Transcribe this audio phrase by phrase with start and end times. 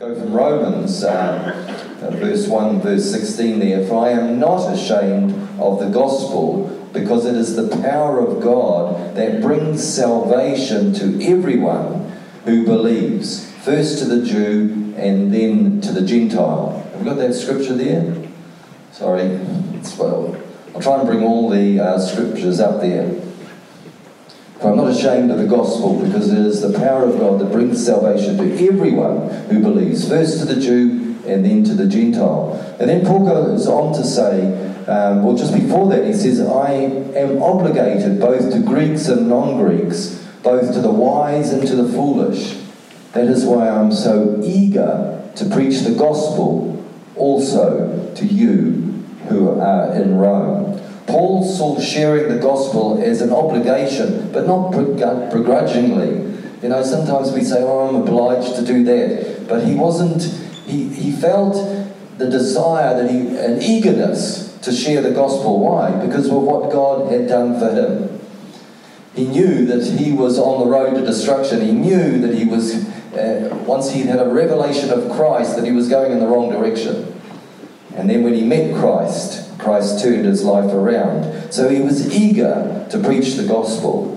[0.00, 3.86] go from Romans, uh, uh, verse 1, verse 16 there.
[3.86, 9.14] For I am not ashamed of the gospel, because it is the power of God
[9.14, 12.16] that brings salvation to everyone
[12.46, 16.82] who believes, first to the Jew and then to the Gentile.
[16.92, 18.16] Have we got that scripture there?
[18.92, 19.24] Sorry,
[19.74, 20.34] it's well.
[20.74, 23.20] I'll try and bring all the uh, scriptures up there.
[24.60, 27.50] For I'm not ashamed of the gospel because it is the power of God that
[27.50, 32.76] brings salvation to everyone who believes, first to the Jew and then to the Gentile.
[32.78, 34.52] And then Paul goes on to say,
[34.86, 39.56] um, well, just before that, he says, I am obligated both to Greeks and non
[39.56, 42.58] Greeks, both to the wise and to the foolish.
[43.12, 46.84] That is why I'm so eager to preach the gospel
[47.16, 50.69] also to you who are in Rome.
[51.10, 56.30] Paul saw sharing the gospel as an obligation, but not begrudgingly.
[56.62, 59.48] You know, sometimes we say, oh, I'm obliged to do that.
[59.48, 60.22] But he wasn't,
[60.66, 61.54] he, he felt
[62.18, 65.58] the desire that he, an eagerness to share the gospel.
[65.58, 65.90] Why?
[66.04, 68.20] Because of what God had done for him.
[69.14, 71.60] He knew that he was on the road to destruction.
[71.62, 75.72] He knew that he was, uh, once he had a revelation of Christ, that he
[75.72, 77.20] was going in the wrong direction.
[77.96, 81.52] And then when he met Christ, Christ turned his life around.
[81.52, 84.16] So he was eager to preach the gospel.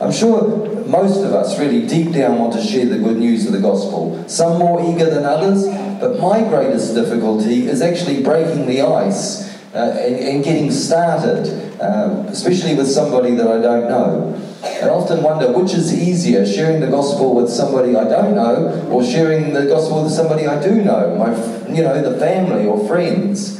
[0.00, 3.52] I'm sure most of us really deep down want to share the good news of
[3.52, 4.26] the gospel.
[4.28, 5.66] Some more eager than others,
[6.00, 11.46] but my greatest difficulty is actually breaking the ice uh, and, and, getting started,
[11.80, 14.42] uh, especially with somebody that I don't know.
[14.82, 19.04] I often wonder which is easier, sharing the gospel with somebody I don't know or
[19.04, 21.30] sharing the gospel with somebody I do know, my,
[21.72, 23.59] you know, the family or friends.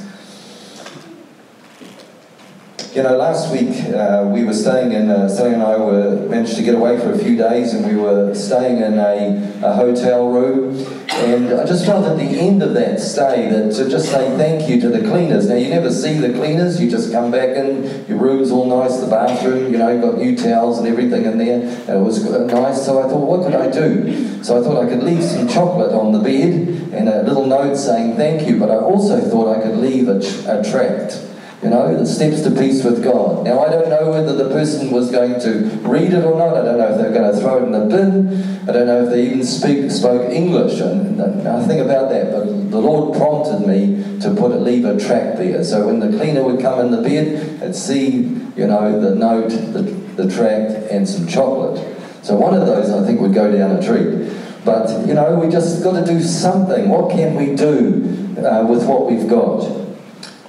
[2.92, 6.56] You know, last week uh, we were staying in, uh, Sally and I were managed
[6.56, 10.28] to get away for a few days and we were staying in a, a hotel
[10.28, 10.76] room.
[11.08, 14.68] And I just felt at the end of that stay that to just say thank
[14.68, 15.48] you to the cleaners.
[15.48, 18.98] Now, you never see the cleaners, you just come back in, your room's all nice,
[18.98, 21.60] the bathroom, you know, you've got new towels and everything in there.
[21.60, 24.42] And it was nice, so I thought, what could I do?
[24.42, 27.76] So I thought I could leave some chocolate on the bed and a little note
[27.76, 31.29] saying thank you, but I also thought I could leave a, a tract
[31.62, 33.44] you know, the steps to peace with God.
[33.44, 36.56] Now, I don't know whether the person was going to read it or not.
[36.56, 38.66] I don't know if they're going to throw it in the bin.
[38.66, 40.80] I don't know if they even speak, spoke English.
[40.80, 42.32] And nothing about that.
[42.32, 45.62] But the Lord prompted me to put a leave a tract there.
[45.62, 49.50] So when the cleaner would come in the bed and see, you know, the note,
[49.50, 51.78] the, the tract, and some chocolate.
[52.22, 54.32] So one of those, I think, would go down a treat.
[54.64, 56.88] But, you know, we just got to do something.
[56.88, 59.79] What can we do uh, with what we've got?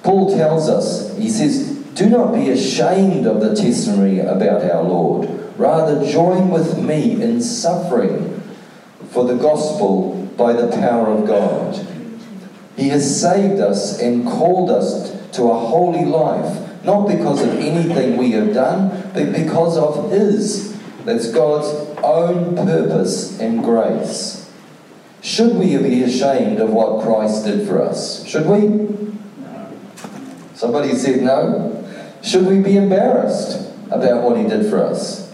[0.04, 5.30] Paul tells us, he says, Do not be ashamed of the testimony about our Lord.
[5.58, 8.42] Rather, join with me in suffering
[9.10, 11.88] for the gospel by the power of God.
[12.76, 18.18] He has saved us and called us to a holy life, not because of anything
[18.18, 20.76] we have done, but because of His.
[21.06, 21.68] That's God's
[22.04, 24.50] own purpose and grace.
[25.22, 28.26] Should we be ashamed of what Christ did for us?
[28.26, 29.21] Should we?
[30.62, 31.84] Somebody said no.
[32.22, 35.34] Should we be embarrassed about what he did for us?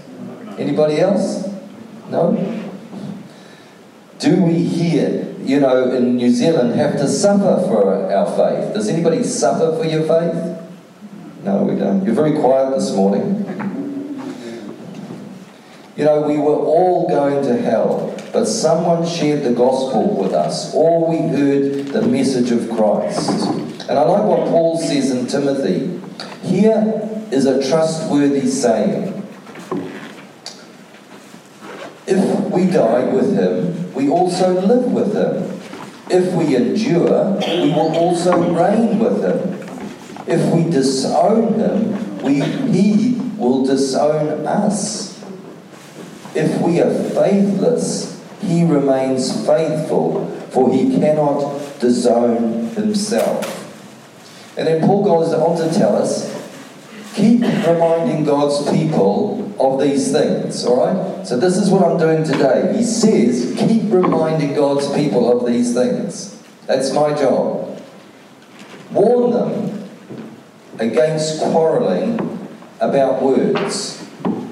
[0.57, 1.45] Anybody else?
[2.09, 2.31] No?
[4.19, 8.73] Do we here, you know, in New Zealand have to suffer for our faith?
[8.73, 10.61] Does anybody suffer for your faith?
[11.43, 12.05] No, we don't.
[12.05, 13.43] You're very quiet this morning.
[15.97, 20.73] You know, we were all going to hell, but someone shared the gospel with us,
[20.73, 23.76] or we heard the message of Christ.
[23.89, 26.01] And I like what Paul says in Timothy.
[26.45, 29.13] Here is a trustworthy saying.
[32.05, 35.59] If we die with him, we also live with him.
[36.09, 39.53] If we endure, we will also reign with him.
[40.27, 45.17] If we disown him, we, he will disown us.
[46.35, 53.56] If we are faithless, he remains faithful, for he cannot disown himself.
[54.57, 56.35] And then Paul goes on to tell us
[57.13, 61.25] keep reminding God's people of these things, all right?
[61.25, 62.75] So this is what I'm doing today.
[62.75, 66.43] He says, keep reminding God's people of these things.
[66.65, 67.81] That's my job.
[68.91, 69.89] Warn them
[70.79, 72.47] against quarreling
[72.79, 74.05] about words.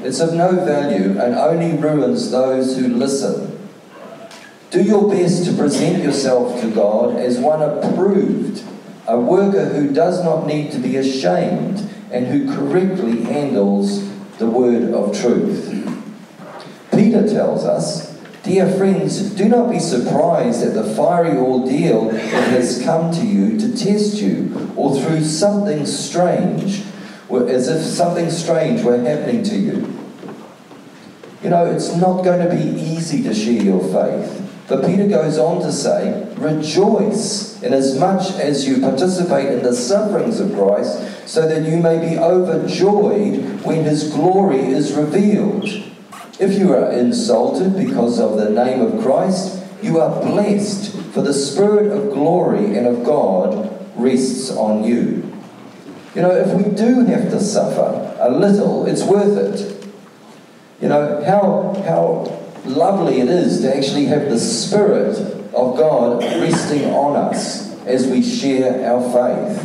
[0.03, 3.69] It's of no value and only ruins those who listen.
[4.71, 8.63] Do your best to present yourself to God as one approved
[9.07, 14.93] a worker who does not need to be ashamed and who correctly handles the word
[14.93, 15.71] of truth.
[16.91, 18.15] Peter tells us
[18.45, 23.57] Dear friends, do not be surprised at the fiery ordeal that has come to you
[23.57, 26.83] to test you, or through something strange,
[27.31, 29.99] as if something strange were happening to you.
[31.41, 34.44] You know, it's not going to be easy to share your faith.
[34.67, 39.73] But Peter goes on to say, Rejoice inasmuch as much as you participate in the
[39.73, 45.65] sufferings of Christ, so that you may be overjoyed when his glory is revealed.
[46.39, 51.33] If you are insulted because of the name of Christ, you are blessed, for the
[51.33, 55.31] Spirit of glory and of God rests on you.
[56.15, 59.87] You know, if we do have to suffer a little, it's worth it.
[60.81, 65.17] You know, how, how lovely it is to actually have the Spirit
[65.53, 69.61] of God resting on us as we share our faith.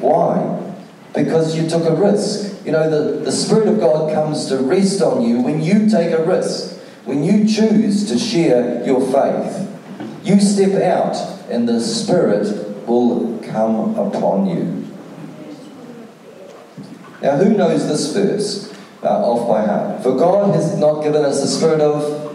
[0.00, 0.74] Why?
[1.14, 2.64] Because you took a risk.
[2.66, 6.12] You know, the, the Spirit of God comes to rest on you when you take
[6.12, 9.72] a risk, when you choose to share your faith.
[10.24, 11.16] You step out,
[11.48, 14.86] and the Spirit will come upon you.
[17.22, 20.02] Now, who knows this verse uh, off by heart?
[20.02, 22.26] For God has not given us the spirit of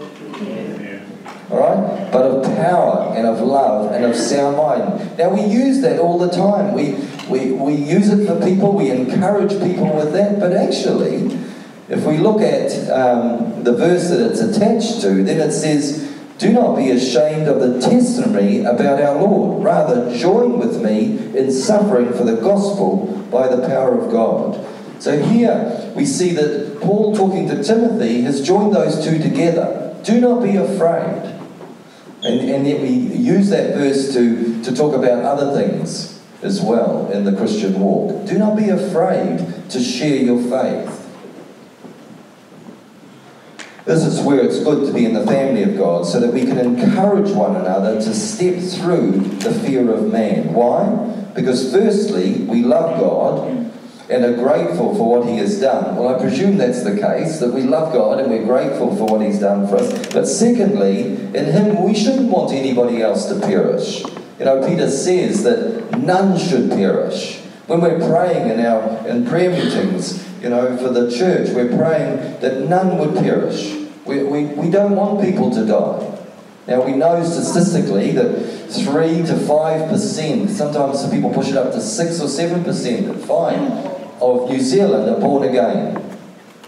[1.52, 2.10] all right?
[2.10, 5.18] But of power and of love and of sound mind.
[5.18, 6.72] Now, we use that all the time.
[6.72, 6.94] We,
[7.28, 11.38] we, we use it for people, we encourage people with that, but actually,
[11.88, 16.52] if we look at um, the verse that it's attached to, then it says, Do
[16.52, 19.62] not be ashamed of the testimony about our Lord.
[19.62, 24.66] Rather, join with me in suffering for the gospel by the power of God.
[25.02, 29.96] So here we see that Paul, talking to Timothy, has joined those two together.
[30.04, 31.40] Do not be afraid.
[32.24, 37.10] And, and yet we use that verse to, to talk about other things as well
[37.10, 38.26] in the Christian walk.
[38.26, 40.98] Do not be afraid to share your faith.
[43.84, 46.44] This is where it's good to be in the family of God so that we
[46.44, 49.10] can encourage one another to step through
[49.40, 50.54] the fear of man.
[50.54, 50.86] Why?
[51.34, 53.71] Because, firstly, we love God
[54.08, 55.96] and are grateful for what He has done.
[55.96, 59.20] Well, I presume that's the case, that we love God and we're grateful for what
[59.20, 60.12] He's done for us.
[60.12, 64.04] But secondly, in Him, we shouldn't want anybody else to perish.
[64.38, 67.38] You know, Peter says that none should perish.
[67.66, 72.40] When we're praying in our in prayer meetings, you know, for the church, we're praying
[72.40, 73.72] that none would perish.
[74.04, 76.11] We, we, we don't want people to die.
[76.66, 81.80] Now, we know statistically that 3 to 5%, sometimes some people push it up to
[81.80, 83.72] 6 or 7%, fine
[84.20, 85.98] of New Zealand are born again.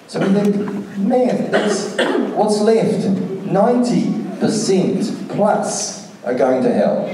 [0.09, 0.57] So we think,
[0.99, 1.95] man, that's
[2.35, 3.07] what's left.
[3.47, 7.07] 90% plus are going to hell.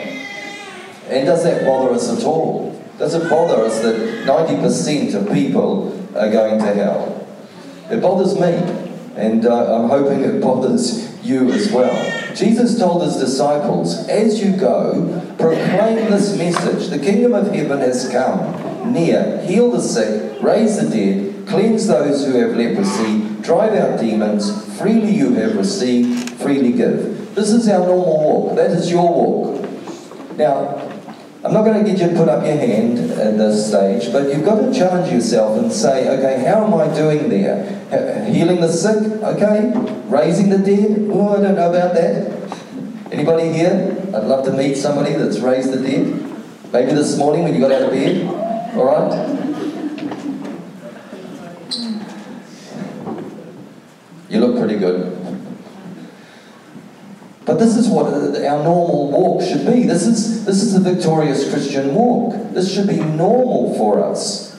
[1.09, 2.83] And does that bother us at all?
[2.99, 7.27] Does it bother us that 90% of people are going to hell?
[7.91, 8.53] It bothers me,
[9.17, 12.20] and uh, I'm hoping it bothers you as well.
[12.35, 18.09] Jesus told his disciples, As you go, proclaim this message the kingdom of heaven has
[18.11, 24.01] come near, heal the sick, raise the dead, cleanse those who have leprosy, drive out
[24.01, 27.35] demons, freely you have received, freely give.
[27.35, 28.57] This is our normal walk.
[28.57, 29.69] That is your walk.
[30.37, 30.91] Now,
[31.43, 34.29] I'm not going to get you to put up your hand at this stage, but
[34.29, 37.80] you've got to challenge yourself and say, okay, how am I doing there?
[37.91, 39.73] Uh, healing the sick, okay.
[40.07, 42.31] Raising the dead, oh, I don't know about that.
[43.11, 43.97] Anybody here?
[44.15, 46.73] I'd love to meet somebody that's raised the dead.
[46.73, 48.27] Maybe this morning when you got out of bed.
[48.77, 49.41] All right?
[54.29, 55.17] You look pretty good.
[57.45, 59.83] But this is what uh, our normal walk should be.
[59.83, 62.53] This is, this is the victorious Christian walk.
[62.53, 64.50] This should be normal for us.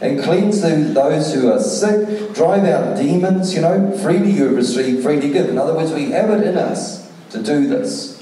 [0.00, 5.30] And cleanse those who are sick, drive out demons, you know, freely you receive, freely
[5.30, 5.48] give.
[5.48, 8.14] In other words, we have it in us to do this.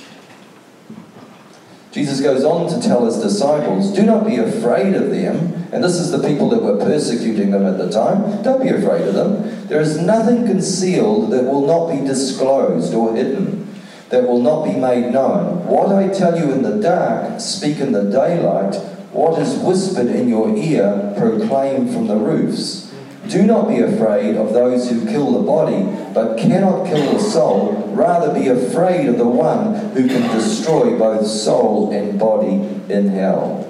[1.93, 5.69] Jesus goes on to tell his disciples, Do not be afraid of them.
[5.73, 8.43] And this is the people that were persecuting them at the time.
[8.43, 9.67] Don't be afraid of them.
[9.69, 13.75] There is nothing concealed that will not be disclosed or hidden,
[14.09, 15.67] that will not be made known.
[15.67, 18.75] What I tell you in the dark, speak in the daylight.
[19.12, 22.92] What is whispered in your ear, proclaim from the roofs.
[23.28, 27.92] Do not be afraid of those who kill the body, but cannot kill the soul.
[27.95, 32.54] Rather be afraid of the one who can destroy both soul and body
[32.92, 33.69] in hell.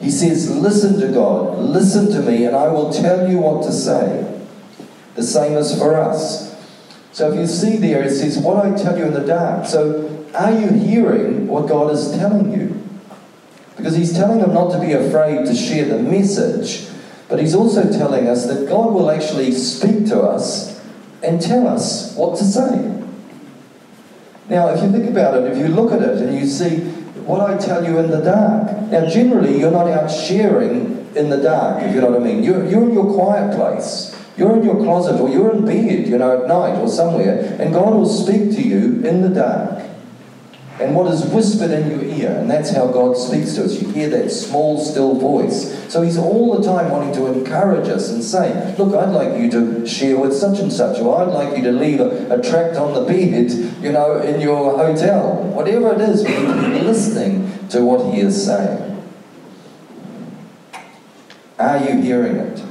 [0.00, 3.72] He says, Listen to God, listen to me, and I will tell you what to
[3.72, 4.40] say.
[5.14, 6.54] The same is for us.
[7.12, 9.66] So if you see there, it says, What I tell you in the dark.
[9.66, 12.65] So are you hearing what God is telling you?
[13.76, 16.86] Because He's telling them not to be afraid to share the message
[17.28, 20.80] but he's also telling us that God will actually speak to us
[21.22, 22.92] and tell us what to say.
[24.48, 26.78] Now, if you think about it, if you look at it and you see
[27.26, 28.70] what I tell you in the dark.
[28.92, 32.44] Now, generally, you're not out sharing in the dark, if you know what I mean.
[32.44, 34.14] You're, you're in your quiet place.
[34.36, 37.72] You're in your closet or you're in bed, you know, at night or somewhere, and
[37.72, 39.82] God will speak to you in the dark.
[40.78, 43.80] And what is whispered in your ear, and that's how God speaks to us.
[43.80, 45.74] You hear that small, still voice.
[45.90, 49.50] So He's all the time wanting to encourage us and say, Look, I'd like you
[49.52, 52.76] to share with such and such, or I'd like you to leave a, a tract
[52.76, 53.50] on the bed,
[53.82, 55.42] you know, in your hotel.
[55.54, 59.02] Whatever it is, we need to be listening to what He is saying.
[61.58, 62.62] Are you hearing it?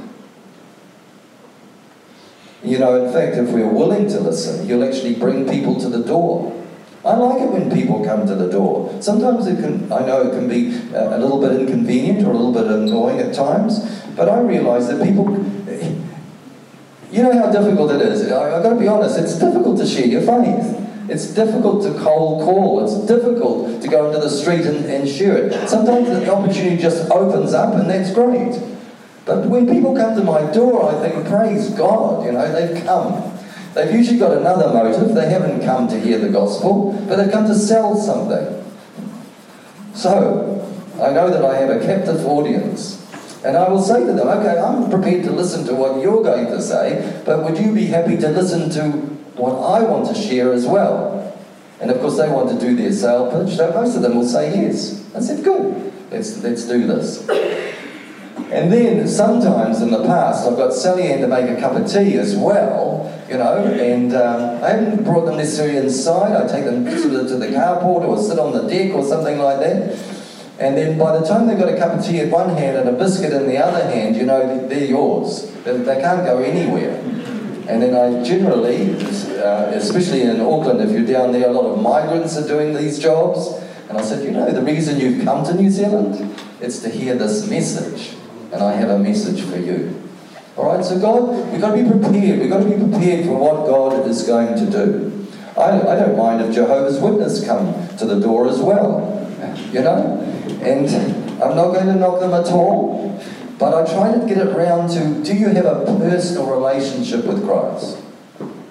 [2.62, 6.04] You know, in fact, if we're willing to listen, you'll actually bring people to the
[6.04, 6.52] door.
[7.06, 9.00] I like it when people come to the door.
[9.00, 12.36] Sometimes it can, I know it can be uh, a little bit inconvenient or a
[12.36, 15.32] little bit annoying at times, but I realize that people,
[17.12, 18.22] you know how difficult it is.
[18.24, 20.82] I've got to be honest, it's difficult to share your faith.
[21.08, 22.82] It's difficult to cold call.
[22.84, 25.68] It's difficult to go into the street and, and share it.
[25.68, 28.60] Sometimes the opportunity just opens up, and that's great.
[29.24, 33.35] But when people come to my door, I think, praise God, you know, they've come.
[33.76, 35.14] They've usually got another motive.
[35.14, 38.64] They haven't come to hear the gospel, but they've come to sell something.
[39.94, 43.04] So, I know that I have a captive audience.
[43.44, 46.46] And I will say to them, okay, I'm prepared to listen to what you're going
[46.46, 48.96] to say, but would you be happy to listen to
[49.36, 51.38] what I want to share as well?
[51.78, 54.26] And of course, they want to do their sale pitch, so most of them will
[54.26, 55.04] say yes.
[55.14, 57.28] I said, good, let's, let's do this.
[58.50, 61.90] And then sometimes in the past, I've got Sally Ann to make a cup of
[61.90, 66.36] tea as well, you know, and um, I haven't brought them necessarily inside.
[66.36, 69.38] I take them sort of to the carport or sit on the deck or something
[69.38, 69.98] like that.
[70.60, 72.88] And then by the time they've got a cup of tea in one hand and
[72.88, 75.50] a biscuit in the other hand, you know, they're yours.
[75.64, 77.00] They, they can't go anywhere.
[77.68, 78.94] And then I generally,
[79.42, 83.00] uh, especially in Auckland, if you're down there, a lot of migrants are doing these
[83.00, 83.60] jobs.
[83.88, 87.16] And I said, you know, the reason you've come to New Zealand, it's to hear
[87.16, 88.15] this message
[88.56, 90.02] and I have a message for you.
[90.56, 92.40] All right, so God, we've got to be prepared.
[92.40, 95.28] We've got to be prepared for what God is going to do.
[95.56, 99.30] I, I don't mind if Jehovah's Witness come to the door as well,
[99.70, 100.20] you know,
[100.62, 100.88] and
[101.42, 103.22] I'm not going to knock them at all,
[103.58, 107.44] but I try to get it round to do you have a personal relationship with
[107.44, 107.98] Christ?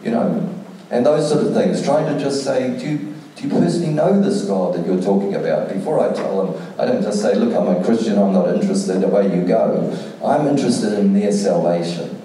[0.04, 0.56] You know,
[0.90, 1.84] and those sort of things.
[1.84, 5.36] Trying to just say, do you, do you personally know this God that you're talking
[5.36, 5.68] about?
[5.68, 9.04] Before I tell them, I don't just say, look, I'm a Christian, I'm not interested,
[9.04, 9.92] away you go.
[10.24, 12.22] I'm interested in their salvation.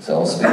[0.00, 0.46] So I'll speak.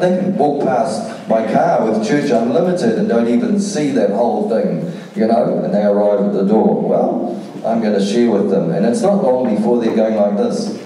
[0.00, 4.48] They can walk past my car with Church Unlimited and don't even see that whole
[4.48, 6.88] thing, you know, and they arrive at the door.
[6.88, 8.70] Well, I'm going to share with them.
[8.70, 10.84] And it's not long before they're going like this.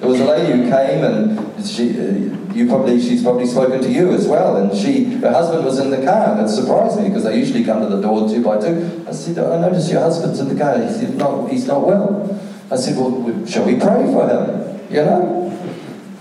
[0.00, 3.88] There was a lady who came and she, uh, you probably, she's probably spoken to
[3.88, 4.56] you as well.
[4.56, 7.80] And she, her husband was in the car, That surprised me because they usually come
[7.82, 9.04] to the door two by two.
[9.06, 10.76] I said, oh, I noticed your husband's in the car.
[10.76, 12.28] He said, no, he's not well.
[12.70, 14.80] I said, well, shall we pray for him?
[14.90, 15.44] You know?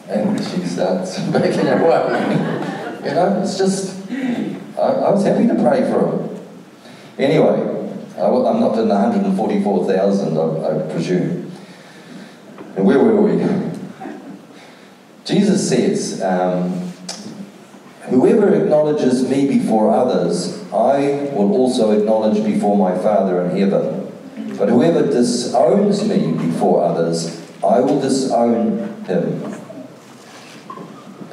[0.08, 3.02] And she starts making away.
[3.04, 6.40] you know, it's just, I, I, was happy to pray for him.
[7.18, 11.52] Anyway, I, am not in the 144,000, I, I presume.
[12.76, 13.67] And where were we?
[15.28, 16.88] Jesus says, um,
[18.04, 24.10] Whoever acknowledges me before others, I will also acknowledge before my Father in heaven.
[24.58, 29.42] But whoever disowns me before others, I will disown him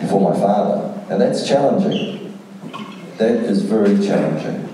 [0.01, 1.07] before my Father.
[1.09, 2.37] And that's challenging.
[3.19, 4.69] That is very challenging.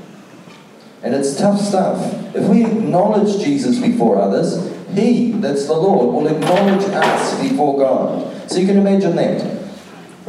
[1.03, 2.35] And it's tough stuff.
[2.35, 8.30] If we acknowledge Jesus before others, He, that's the Lord, will acknowledge us before God.
[8.51, 9.63] So you can imagine that.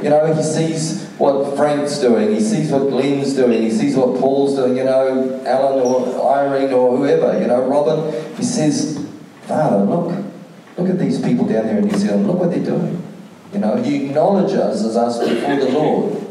[0.04, 4.20] You know, He sees what Frank's doing, He sees what Glenn's doing, He sees what
[4.20, 8.14] Paul's doing, you know, Alan or Irene or whoever, you know, Robin.
[8.36, 9.04] He says,
[9.48, 10.24] Father, look,
[10.78, 13.02] look at these people down there in New Zealand, look what they're doing.
[13.54, 16.28] You know, He acknowledges us as us before the Lord.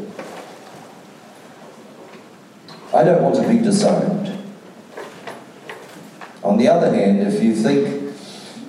[2.93, 4.29] I don't want to be disowned.
[6.41, 8.15] On the other hand, if you think,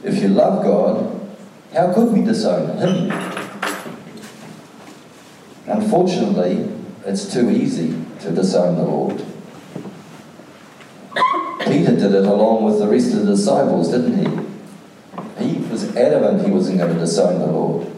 [0.02, 1.21] if you love God,
[1.72, 3.10] how could we disown Him?
[5.66, 6.68] Unfortunately,
[7.04, 9.24] it's too easy to disown the Lord.
[11.60, 15.44] Peter did it along with the rest of the disciples, didn't he?
[15.44, 17.88] He was adamant he wasn't going to disown the Lord.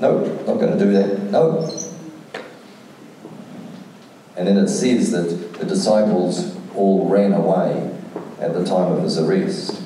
[0.00, 1.30] No, nope, not going to do that.
[1.30, 1.60] No.
[1.60, 1.80] Nope.
[4.36, 7.94] And then it says that the disciples all ran away
[8.40, 9.80] at the time of his arrest.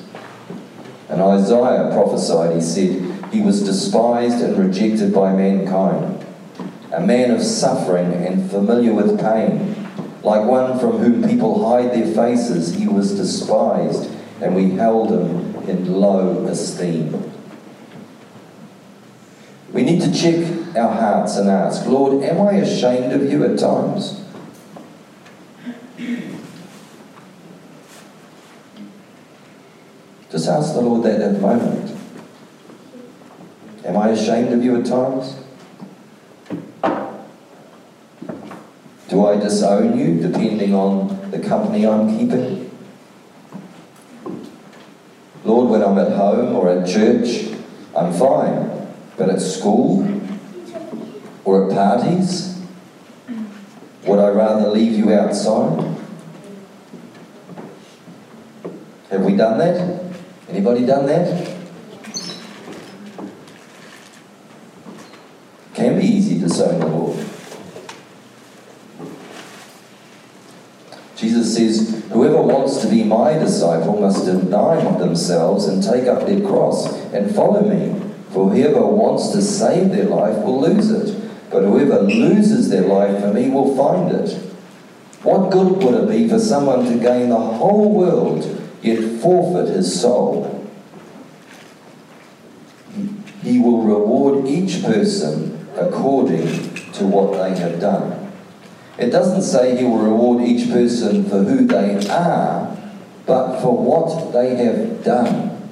[1.09, 6.25] And Isaiah prophesied, he said, He was despised and rejected by mankind,
[6.93, 9.75] a man of suffering and familiar with pain.
[10.21, 14.11] Like one from whom people hide their faces, he was despised,
[14.41, 17.31] and we held him in low esteem.
[19.73, 23.57] We need to check our hearts and ask, Lord, am I ashamed of you at
[23.57, 24.23] times?
[30.49, 31.95] Ask the Lord that at the moment.
[33.85, 35.35] Am I ashamed of you at times?
[39.07, 42.69] Do I disown you depending on the company I'm keeping?
[45.43, 47.47] Lord, when I'm at home or at church,
[47.97, 48.87] I'm fine.
[49.17, 50.21] But at school
[51.43, 52.61] or at parties,
[54.05, 55.97] would I rather leave you outside?
[59.09, 59.98] Have we done that?
[60.49, 61.57] Anybody done that?
[65.75, 67.17] Can be easy to serve the Lord.
[71.15, 76.41] Jesus says, Whoever wants to be my disciple must deny themselves and take up their
[76.41, 77.95] cross and follow me.
[78.31, 81.15] For whoever wants to save their life will lose it,
[81.51, 84.35] but whoever loses their life for me will find it.
[85.21, 89.99] What good would it be for someone to gain the whole world yet forfeit his
[89.99, 90.67] soul?
[93.41, 98.31] He will reward each person according to what they have done.
[98.97, 102.77] It doesn't say he will reward each person for who they are,
[103.25, 105.71] but for what they have done.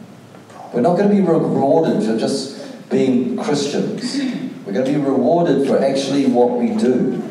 [0.73, 4.17] We're not going to be rewarded for just being Christians.
[4.65, 7.23] We're going to be rewarded for actually what we do.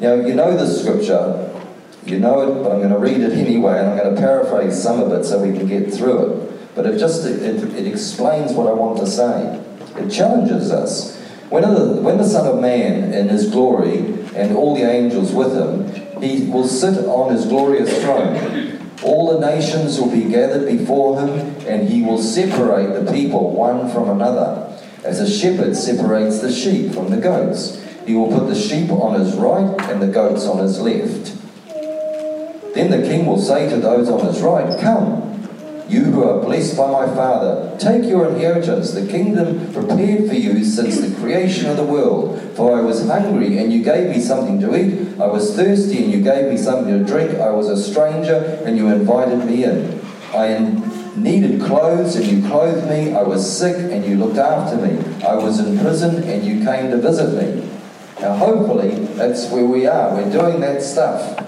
[0.00, 1.55] Now, you know the scripture,
[2.08, 4.80] you know it, but I'm going to read it anyway, and I'm going to paraphrase
[4.80, 6.74] some of it so we can get through it.
[6.74, 9.62] But it just it, it explains what I want to say.
[9.96, 11.16] It challenges us.
[11.48, 13.98] When the, when the Son of Man in his glory
[14.34, 18.78] and all the angels with him, he will sit on his glorious throne.
[19.02, 21.30] All the nations will be gathered before him,
[21.66, 26.92] and he will separate the people one from another, as a shepherd separates the sheep
[26.92, 27.82] from the goats.
[28.06, 31.36] He will put the sheep on his right and the goats on his left.
[32.76, 35.32] Then the king will say to those on his right, Come,
[35.88, 40.62] you who are blessed by my Father, take your inheritance, the kingdom prepared for you
[40.62, 42.38] since the creation of the world.
[42.54, 45.18] For I was hungry, and you gave me something to eat.
[45.18, 47.38] I was thirsty, and you gave me something to drink.
[47.38, 49.98] I was a stranger, and you invited me in.
[50.34, 50.58] I
[51.16, 53.14] needed clothes, and you clothed me.
[53.14, 55.02] I was sick, and you looked after me.
[55.24, 57.70] I was in prison, and you came to visit me.
[58.20, 60.14] Now, hopefully, that's where we are.
[60.14, 61.42] We're doing that stuff.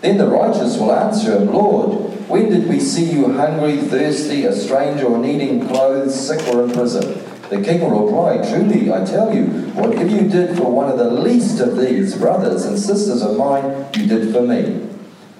[0.00, 4.52] Then the righteous will answer him, Lord, when did we see you hungry, thirsty, a
[4.54, 7.22] stranger, or needing clothes, sick, or in prison?
[7.50, 11.10] The king will reply, Truly, I tell you, whatever you did for one of the
[11.10, 14.86] least of these brothers and sisters of mine, you did for me.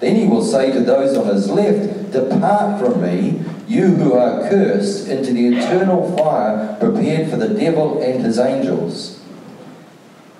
[0.00, 4.48] Then he will say to those on his left, Depart from me, you who are
[4.48, 9.19] cursed, into the eternal fire prepared for the devil and his angels.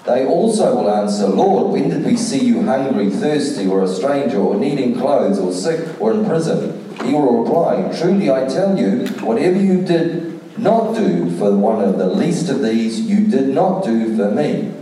[0.07, 4.39] They also will answer, Lord, when did we see you hungry, thirsty, or a stranger,
[4.39, 6.95] or needing clothes, or sick, or in prison?
[7.05, 11.99] He will reply, Truly I tell you, whatever you did not do for one of
[11.99, 14.75] the least of these, you did not do for me.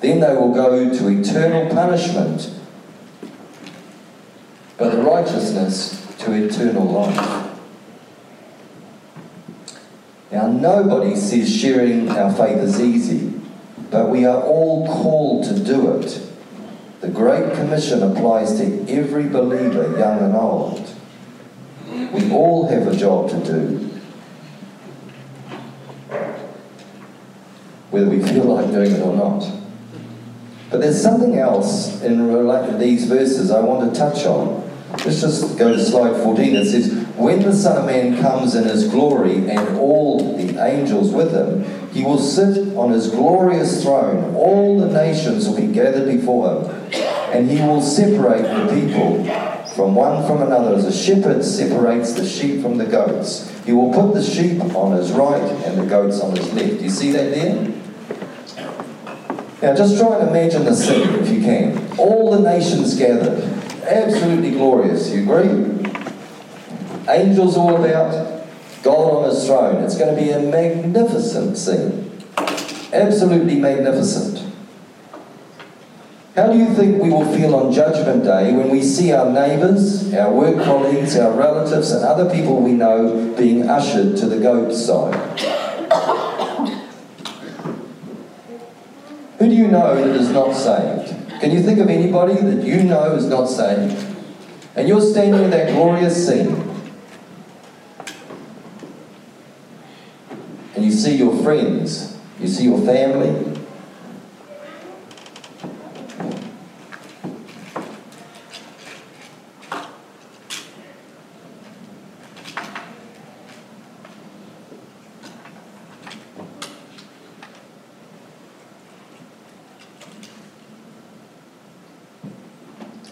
[0.00, 2.54] Then they will go to eternal punishment,
[4.76, 7.48] but the righteousness to eternal life.
[10.30, 13.37] Now, nobody says sharing our faith is easy.
[13.90, 16.20] But we are all called to do it.
[17.00, 20.94] The Great Commission applies to every believer, young and old.
[21.86, 23.84] We all have a job to do.
[27.90, 29.50] Whether we feel like doing it or not.
[30.70, 34.68] But there's something else in these verses I want to touch on.
[34.90, 36.56] Let's just go to slide 14.
[36.56, 41.10] It says, When the Son of Man comes in his glory and all the angels
[41.12, 44.36] with him, he will sit on his glorious throne.
[44.36, 46.92] All the nations will be gathered before him,
[47.32, 49.24] and he will separate the people
[49.74, 53.48] from one from another as a shepherd separates the sheep from the goats.
[53.64, 56.80] He will put the sheep on his right and the goats on his left.
[56.80, 57.74] You see that there?
[59.60, 61.96] Now just try and imagine the scene if you can.
[61.98, 63.42] All the nations gathered.
[63.82, 65.10] Absolutely glorious.
[65.10, 65.77] You agree?
[67.08, 68.44] Angels all about.
[68.82, 69.82] God on his throne.
[69.82, 72.10] It's going to be a magnificent scene.
[72.92, 74.44] Absolutely magnificent.
[76.36, 80.14] How do you think we will feel on Judgment Day when we see our neighbours,
[80.14, 84.72] our work colleagues, our relatives, and other people we know being ushered to the goat
[84.72, 85.16] side?
[89.38, 91.40] Who do you know that is not saved?
[91.40, 94.04] Can you think of anybody that you know is not saved?
[94.76, 96.67] And you're standing in that glorious scene.
[100.78, 103.56] And you see your friends, you see your family,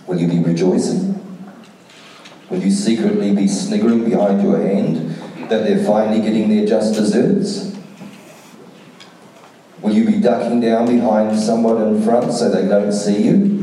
[0.07, 1.20] Will you be rejoicing?
[2.48, 5.06] Will you secretly be sniggering behind your hand
[5.48, 7.76] that they're finally getting their just desserts?
[9.80, 13.56] Will you be ducking down behind someone in front so they don't see you?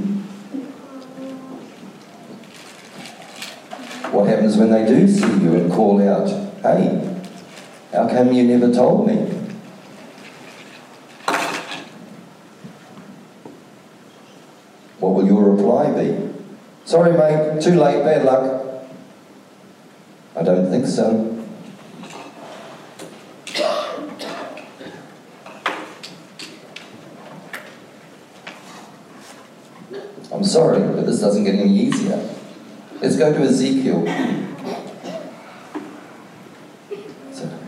[4.11, 6.29] What happens when they do see you and call out,
[6.61, 7.19] hey,
[7.91, 9.15] how come you never told me?
[14.99, 16.29] What will your reply be?
[16.85, 18.85] Sorry, mate, too late, bad luck.
[20.35, 21.42] I don't think so.
[30.31, 32.29] I'm sorry, but this doesn't get any easier.
[33.01, 34.05] Let's go to Ezekiel.
[37.31, 37.59] So,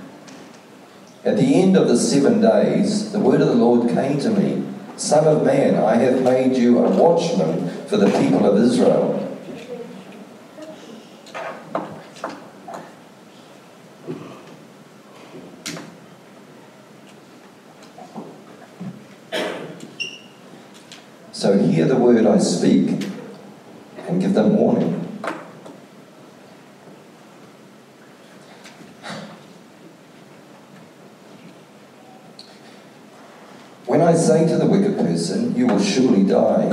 [1.24, 4.66] at the end of the seven days, the word of the Lord came to me
[4.98, 9.22] Son of man, I have made you a watchman for the people of Israel.
[21.34, 23.10] So hear the word I speak
[24.08, 25.06] and give them warning.
[33.86, 36.64] When I say to the wicked person, You will surely die,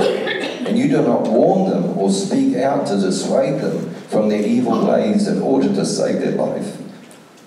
[0.67, 4.87] and you do not warn them or speak out to dissuade them from their evil
[4.87, 6.79] ways in order to save their life,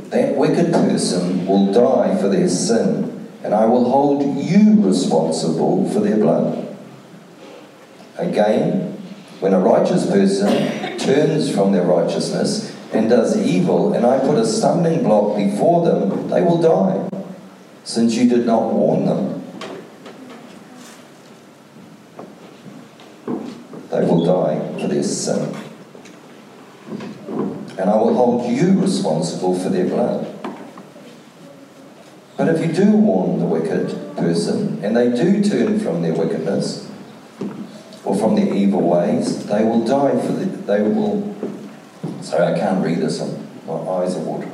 [0.10, 6.00] that wicked person will die for their sin, and I will hold you responsible for
[6.00, 6.76] their blood.
[8.18, 8.94] Again,
[9.40, 14.46] when a righteous person turns from their righteousness and does evil, and I put a
[14.46, 17.10] stumbling block before them, they will die,
[17.84, 19.36] since you did not warn them.
[23.92, 25.56] They will die for their sin.
[27.78, 30.32] And I will hold you responsible for their blood.
[32.38, 36.92] But if you do warn the wicked person, and they do turn from their wickedness,
[38.04, 41.36] or from their evil ways, they will die for the, they will.
[42.22, 43.20] Sorry, I can't read this.
[43.68, 44.52] My eyes are watering.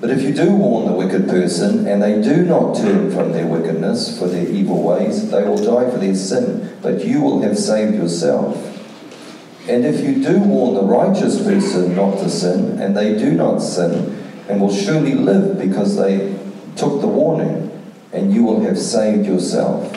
[0.00, 3.46] But if you do warn the wicked person, and they do not turn from their
[3.46, 7.58] wickedness for their evil ways, they will die for their sin, but you will have
[7.58, 8.69] saved yourself.
[9.70, 13.58] And if you do warn the righteous person not to sin, and they do not
[13.60, 16.36] sin, and will surely live because they
[16.74, 17.70] took the warning,
[18.12, 19.96] and you will have saved yourself.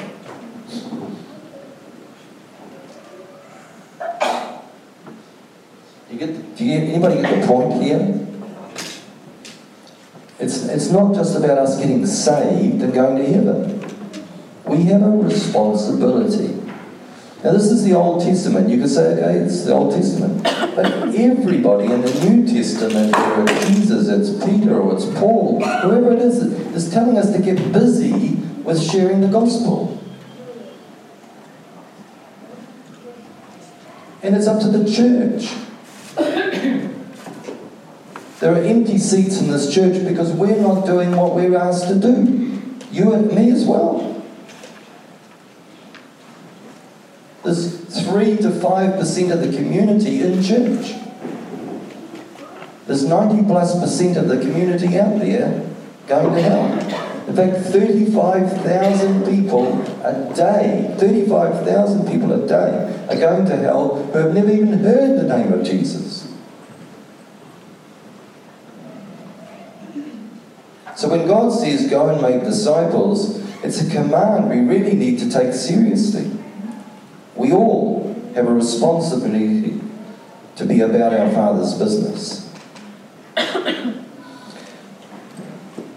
[6.11, 8.27] You get, do you, anybody get the point here?
[10.37, 13.79] It's, it's not just about us getting saved and going to heaven.
[14.65, 16.62] We have a responsibility.
[17.43, 18.69] Now, this is the Old Testament.
[18.69, 20.43] You could say, okay, it's the Old Testament.
[20.43, 26.13] But everybody in the New Testament, whether it's Jesus, it's Peter, or it's Paul, whoever
[26.13, 30.01] it is, is telling us to get busy with sharing the gospel.
[34.21, 35.53] And it's up to the church.
[38.39, 41.95] There are empty seats in this church because we're not doing what we're asked to
[41.95, 42.61] do.
[42.89, 44.12] You and me as well.
[47.43, 50.95] There's 3 to 5% of the community in church.
[52.87, 55.69] There's 90 plus percent of the community out there
[56.07, 57.03] going to hell.
[57.27, 64.17] In fact, 35,000 people a day, 35,000 people a day are going to hell who
[64.17, 66.29] have never even heard the name of Jesus.
[70.95, 75.29] So when God says, go and make disciples, it's a command we really need to
[75.29, 76.29] take seriously.
[77.35, 79.81] We all have a responsibility
[80.55, 82.51] to be about our Father's business.
[83.37, 84.05] I'm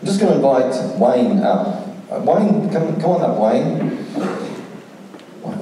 [0.05, 1.88] just going to invite Wayne up.
[2.11, 3.96] Uh, Wayne, come, come on up, Wayne.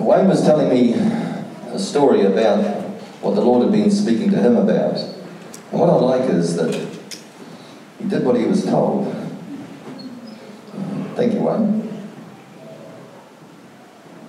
[0.04, 2.62] Wayne was telling me a story about
[3.20, 4.96] what the Lord had been speaking to him about.
[4.96, 6.74] And what I like is that
[7.98, 9.12] he did what he was told.
[11.16, 11.82] Thank you, Wayne.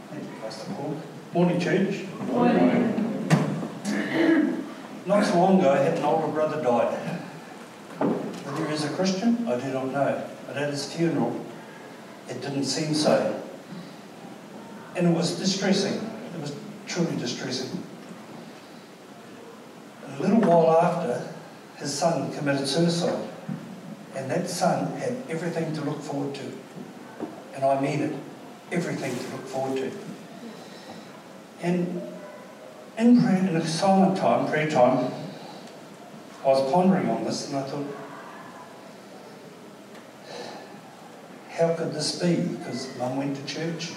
[0.10, 1.02] Thank you, Pastor Paul.
[1.36, 2.06] Morning, church.
[2.28, 3.28] Morning.
[5.06, 6.94] Not so long ago, I had an older brother died.
[8.00, 10.30] Whether he was a Christian, I do not know.
[10.48, 11.46] But at his funeral,
[12.30, 13.44] it didn't seem so.
[14.96, 15.96] And it was distressing.
[15.96, 16.56] It was
[16.88, 17.84] truly distressing.
[20.18, 21.28] A little while after,
[21.76, 23.28] his son committed suicide.
[24.16, 26.50] And that son had everything to look forward to.
[27.56, 28.16] And I mean it
[28.72, 30.05] everything to look forward to.
[31.62, 32.02] And
[32.98, 35.12] in prayer, in a silent time, prayer time,
[36.44, 37.86] I was pondering on this and I thought,
[41.50, 42.36] how could this be?
[42.36, 43.94] Because mum went to church.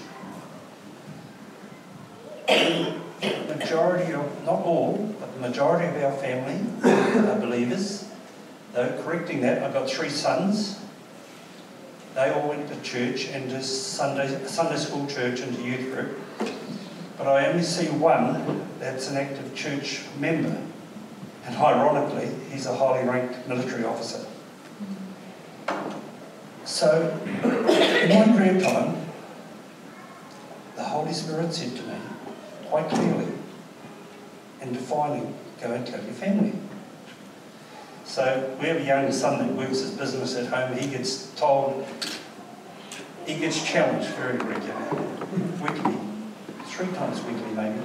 [2.47, 8.05] The majority of, not all, but the majority of our family are believers.
[8.73, 10.79] Though correcting that, I've got three sons.
[12.15, 16.17] They all went to church and to Sunday, Sunday school church and to youth group.
[17.19, 20.57] But I only see one that's an active church member.
[21.45, 24.25] And ironically, he's a highly ranked military officer.
[26.63, 28.95] So, in my prayer time,
[30.77, 31.95] the Holy Spirit said to me
[32.67, 33.27] quite clearly
[34.61, 36.53] and defining, go and tell your family.
[38.05, 40.77] So we have a young son that works his business at home.
[40.77, 41.85] He gets told,
[43.25, 45.05] he gets challenged very regularly,
[45.61, 45.98] weekly,
[46.79, 47.81] three times weekly maybe.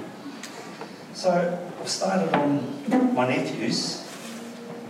[1.13, 4.07] So I've started on my nephews,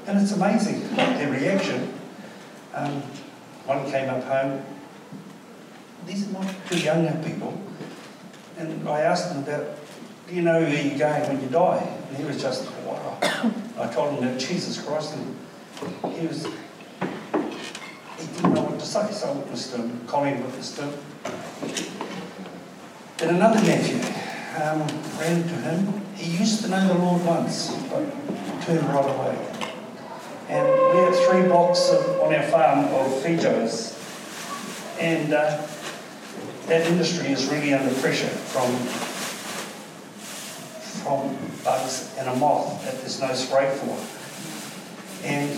[0.06, 1.92] and it's amazing their reaction.
[2.76, 3.02] Um,
[3.66, 4.64] one came up home.
[6.06, 7.60] These are my two younger people,
[8.60, 9.76] and I asked them about,
[10.28, 11.98] do you know where you're going when you die?
[12.10, 13.18] And he was just, wow.
[13.80, 19.12] I told him that Jesus Christ, and he was, he didn't know what to say,
[19.12, 20.94] so I witnessed him, Colin witnessed him.
[23.18, 23.98] Then another nephew
[24.62, 24.80] um,
[25.20, 26.02] ran to him.
[26.16, 28.04] He used to know the Lord once, but
[28.64, 29.38] turned right away.
[30.50, 33.94] And we have three blocks of, on our farm of feijoas.
[35.00, 35.66] And uh,
[36.68, 38.70] that industry is really under pressure from,
[41.04, 43.98] from bugs and a moth that there's no spray for.
[45.26, 45.50] And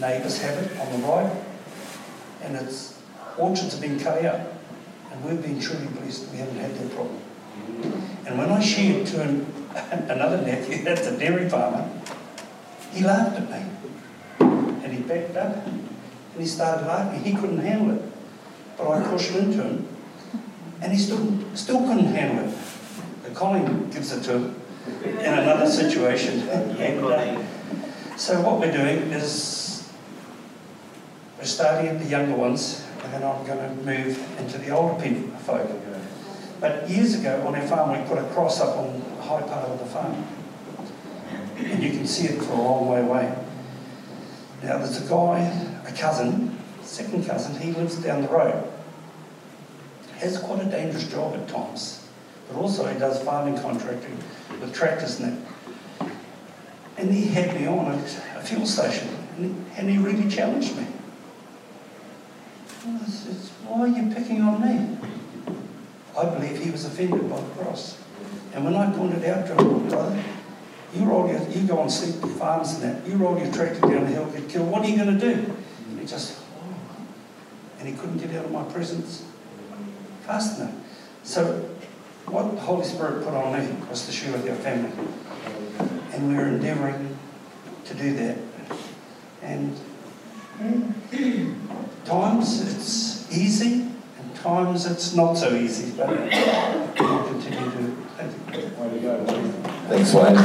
[0.00, 1.44] neighbours have it on the right,
[2.42, 2.98] and its
[3.36, 4.57] orchards have been cut out.
[5.10, 7.20] And we've been truly blessed, we haven't had that problem.
[8.26, 9.46] And when I shared to an,
[10.08, 11.88] another nephew that's a dairy farmer,
[12.92, 13.66] he laughed at me.
[14.40, 15.88] And he backed up and
[16.38, 17.22] he started laughing.
[17.22, 18.02] He couldn't handle it.
[18.76, 19.88] But I pushed him into him
[20.80, 22.56] and he still, still couldn't handle it.
[23.24, 24.60] The Colin gives it to him
[25.04, 26.48] in another situation.
[26.78, 27.42] And, uh,
[28.16, 29.88] so what we're doing is
[31.38, 35.00] we're starting at the younger ones and then I'm going to move into the older
[35.02, 35.70] people, folk.
[36.60, 39.68] But years ago on our farm we put a cross up on the high part
[39.68, 40.26] of the farm.
[41.56, 43.38] And you can see it for a long way away.
[44.62, 45.40] Now there's a guy,
[45.86, 48.70] a cousin, second cousin, he lives down the road.
[50.16, 52.04] Has quite a dangerous job at times.
[52.48, 54.16] But also he does farming contracting
[54.60, 55.40] with tractors and
[56.00, 56.10] that.
[56.96, 59.08] And he had me on at a fuel station
[59.76, 60.86] and he really challenged me.
[62.96, 63.34] I said,
[63.66, 64.98] why are you picking on me?
[66.16, 67.98] I believe he was offended by the cross.
[68.54, 70.22] And when I pointed out to him, brother,
[70.94, 74.04] you roll your, you go on sleep farms and that, you roll your tractor down
[74.04, 75.54] the hill, get killed, what are you going to do?
[75.90, 77.06] And he just, oh.
[77.78, 79.24] and he couldn't get out of my presence
[80.22, 80.74] fast enough.
[81.22, 81.68] So
[82.26, 84.90] what the Holy Spirit put on me was to share with our family.
[86.12, 87.16] And we're endeavouring
[87.84, 88.38] to do that.
[89.42, 89.78] And
[92.04, 93.86] times it's easy,
[94.18, 97.96] and times it's not so easy, but we'll continue to.
[98.78, 99.52] Way to go, Wayne.
[99.88, 100.36] Thanks, Wayne.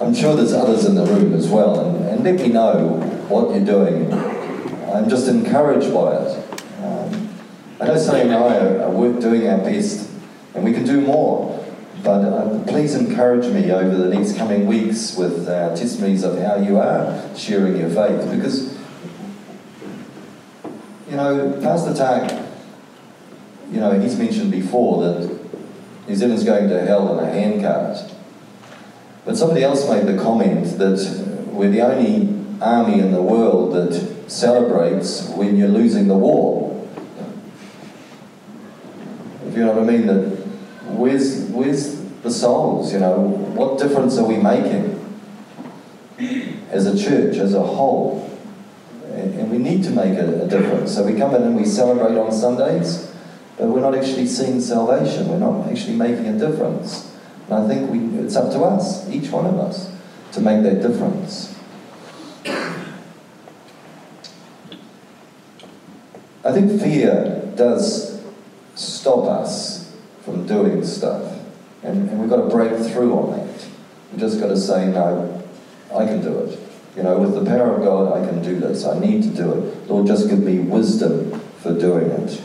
[0.00, 2.98] I'm sure there's others in the room as well, and, and let me know
[3.28, 4.12] what you're doing.
[4.92, 6.62] I'm just encouraged by it.
[6.82, 7.28] Um,
[7.80, 10.10] I know Sonny and I are, are doing our best,
[10.54, 11.55] and we can do more.
[12.06, 16.54] But uh, please encourage me over the next coming weeks with uh, testimonies of how
[16.54, 18.78] you are sharing your faith, because
[21.10, 22.46] you know, Pastor Tak,
[23.72, 25.36] you know, he's mentioned before that
[26.06, 27.98] New Zealand's going to hell in a handcart.
[29.24, 34.30] But somebody else made the comment that we're the only army in the world that
[34.30, 36.88] celebrates when you're losing the war.
[39.48, 40.36] If you know what I mean, that
[40.84, 42.92] where's where's the souls?
[42.92, 44.92] You know, what difference are we making
[46.70, 48.26] as a church, as a whole?
[49.16, 50.94] and we need to make a, difference.
[50.94, 53.12] So we come in and we celebrate on Sundays,
[53.56, 55.28] but we're not actually seeing salvation.
[55.28, 57.12] We're not actually making a difference.
[57.48, 59.92] And I think we, it's up to us, each one of us,
[60.32, 61.54] to make that difference.
[66.44, 68.22] I think fear does
[68.74, 71.35] stop us from doing stuff.
[71.82, 73.66] And, and we've got to break through on that.
[74.10, 75.42] We've just got to say, no,
[75.94, 76.58] I can do it.
[76.96, 78.84] You know, with the power of God, I can do this.
[78.86, 79.88] I need to do it.
[79.88, 82.42] Lord, just give me wisdom for doing it.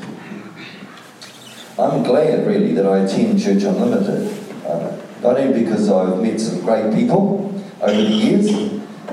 [1.80, 4.38] I'm glad, really, that I attend Church Unlimited.
[4.66, 8.50] Uh, not only because I've met some great people over the years,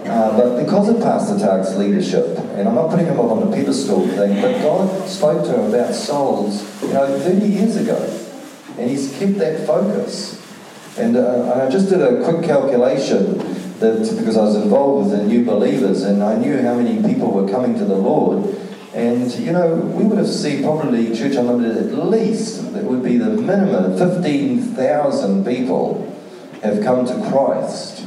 [0.08, 2.26] uh, but because of Pastor Tark's leadership.
[2.54, 5.72] And I'm not putting him up on a pedestal thing, but God spoke to him
[5.72, 8.17] about souls, you know, 30 years ago.
[8.78, 10.40] And he's kept that focus.
[10.96, 13.38] And uh, I just did a quick calculation
[13.80, 17.30] that because I was involved with the new believers and I knew how many people
[17.30, 18.56] were coming to the Lord.
[18.94, 23.16] And, you know, we would have seen probably Church Unlimited at least, that would be
[23.16, 26.16] the minimum, 15,000 people
[26.62, 28.04] have come to Christ,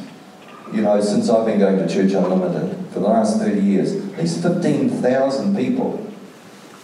[0.74, 3.94] you know, since I've been going to Church Unlimited for the last 30 years.
[3.94, 6.11] At least 15,000 people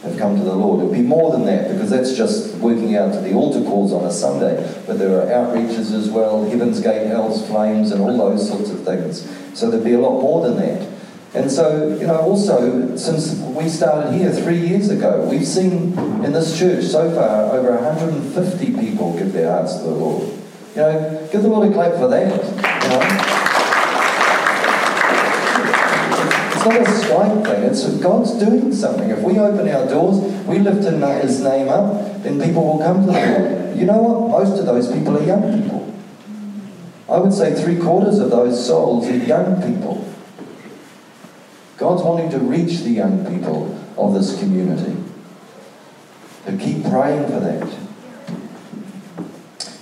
[0.03, 0.81] have come to the Lord.
[0.81, 4.05] It'd be more than that because that's just working out to the altar calls on
[4.05, 4.55] a Sunday.
[4.85, 8.83] But there are outreaches as well, Heaven's Gate, Hell's Flames, and all those sorts of
[8.83, 9.27] things.
[9.57, 10.97] So there'd be a lot more than that.
[11.33, 16.31] And so, you know, also, since we started here three years ago, we've seen in
[16.31, 20.29] this church so far over 150 people give their hearts to the Lord.
[20.75, 22.31] You know, give the Lord a clap for that.
[22.31, 23.01] You know?
[26.55, 27.63] It's not a strike thing.
[27.63, 29.09] It's God's doing something.
[29.09, 33.11] If we open our doors, we lift His name up, then people will come to
[33.11, 33.77] the Lord.
[33.77, 34.29] You know what?
[34.29, 35.93] Most of those people are young people.
[37.09, 40.03] I would say three quarters of those souls are young people.
[41.77, 44.95] God's wanting to reach the young people of this community.
[46.45, 47.77] But keep praying for that.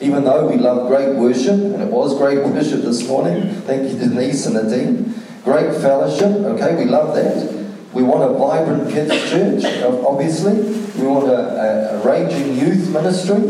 [0.02, 3.98] Even though we love great worship, and it was great worship this morning, thank you
[3.98, 5.25] Denise and the Nadine.
[5.46, 7.68] Great fellowship, okay, we love that.
[7.94, 10.56] We want a vibrant kids' church, obviously.
[11.00, 13.42] We want a, a, a raging youth ministry.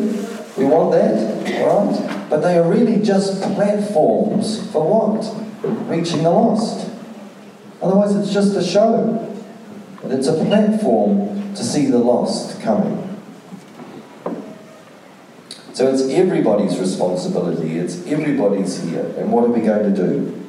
[0.58, 1.16] We want that,
[1.66, 2.30] right?
[2.30, 5.90] But they are really just platforms for what?
[5.90, 6.92] Reaching the lost.
[7.82, 9.34] Otherwise, it's just a show.
[10.02, 13.02] But it's a platform to see the lost coming.
[15.72, 17.78] So it's everybody's responsibility.
[17.78, 19.14] It's everybody's here.
[19.18, 20.45] And what are we going to do?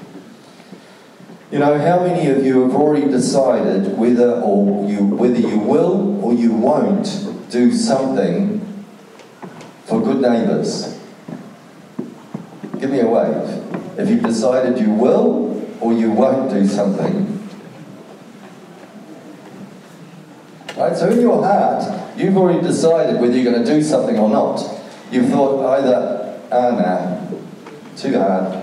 [1.51, 6.25] You know, how many of you have already decided whether or you whether you will
[6.25, 7.07] or you won't
[7.51, 8.85] do something
[9.85, 10.99] for good neighbours?
[12.81, 13.63] Give me a wave.
[13.97, 17.33] If you've decided you will or you won't do something.
[20.77, 24.29] Right, so in your heart, you've already decided whether you're going to do something or
[24.29, 24.61] not.
[25.11, 28.63] You've thought either, ah, nah, too hard,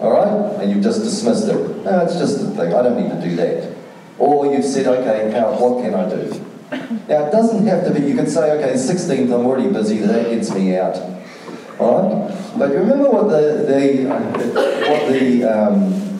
[0.00, 0.62] all right?
[0.62, 1.84] And you've just dismissed it.
[1.84, 2.74] No, it's just a thing.
[2.74, 3.74] I don't need to do that.
[4.18, 6.46] Or you've said, okay, how, what can I do?
[7.08, 10.30] Now, it doesn't have to be, you could say, okay, 16th, I'm already busy, that
[10.30, 10.96] gets me out.
[11.78, 12.58] All right?
[12.58, 16.10] But you remember what the, the what the, um,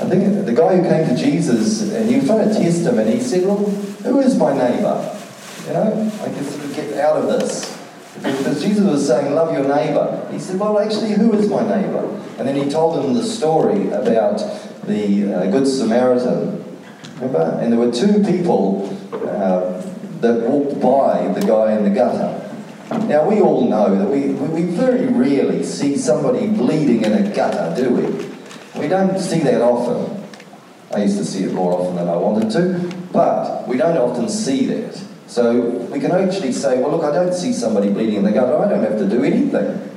[0.00, 2.98] I think the guy who came to Jesus and he was trying to test him
[2.98, 5.18] and he said, well, who is my neighbour?
[5.66, 7.79] You know, I can sort of get out of this.
[8.22, 10.28] Because Jesus was saying, love your neighbour.
[10.30, 12.06] He said, well, actually, who is my neighbour?
[12.38, 14.38] And then he told him the story about
[14.86, 16.78] the uh, Good Samaritan.
[17.16, 17.58] Remember?
[17.60, 19.82] And there were two people uh,
[20.20, 22.36] that walked by the guy in the gutter.
[23.06, 27.74] Now, we all know that we, we very rarely see somebody bleeding in a gutter,
[27.80, 28.80] do we?
[28.80, 30.20] We don't see that often.
[30.92, 34.28] I used to see it more often than I wanted to, but we don't often
[34.28, 35.00] see that.
[35.30, 35.60] So
[35.92, 38.58] we can actually say, well, look, I don't see somebody bleeding in the gutter.
[38.58, 39.88] I don't have to do anything.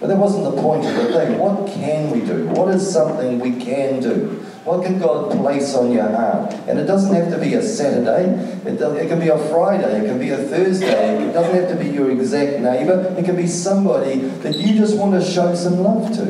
[0.00, 1.36] But that wasn't the point of the thing.
[1.38, 2.46] What can we do?
[2.46, 4.42] What is something we can do?
[4.64, 6.54] What can God place on your heart?
[6.66, 8.30] And it doesn't have to be a Saturday.
[8.64, 10.00] It, it can be a Friday.
[10.00, 11.28] It can be a Thursday.
[11.28, 13.14] It doesn't have to be your exact neighbour.
[13.18, 16.22] It can be somebody that you just want to show some love to.